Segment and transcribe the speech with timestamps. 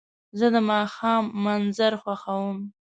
[0.39, 2.57] زه د ماښام منظر خوښوم.